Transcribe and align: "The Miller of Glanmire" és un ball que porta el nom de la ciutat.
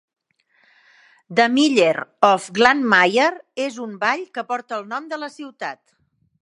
"The 1.39 1.45
Miller 1.57 2.05
of 2.31 2.49
Glanmire" 2.59 3.29
és 3.67 3.79
un 3.87 3.95
ball 4.07 4.27
que 4.39 4.47
porta 4.53 4.81
el 4.81 4.93
nom 4.95 5.11
de 5.13 5.23
la 5.25 5.33
ciutat. 5.37 5.85